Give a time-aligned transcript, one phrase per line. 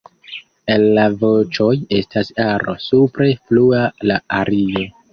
[0.75, 1.69] El la voĉoj
[1.99, 4.89] estas aro supre flua la ario.